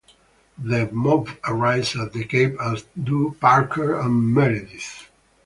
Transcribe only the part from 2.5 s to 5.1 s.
as do Parker and Meredith.